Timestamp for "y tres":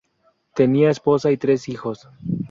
1.31-1.69